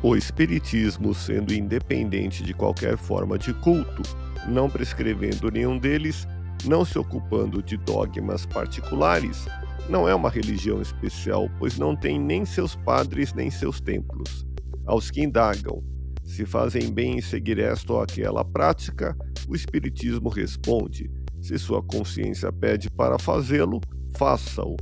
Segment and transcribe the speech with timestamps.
[0.00, 4.02] O Espiritismo, sendo independente de qualquer forma de culto,
[4.46, 6.24] não prescrevendo nenhum deles,
[6.64, 9.46] não se ocupando de dogmas particulares,
[9.88, 14.46] não é uma religião especial, pois não tem nem seus padres nem seus templos.
[14.86, 15.82] Aos que indagam
[16.22, 19.16] se fazem bem em seguir esta ou aquela prática,
[19.48, 23.80] o Espiritismo responde: se sua consciência pede para fazê-lo,
[24.16, 24.76] faça-o.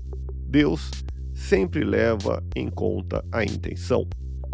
[0.47, 0.91] Deus
[1.33, 4.07] sempre leva em conta a intenção.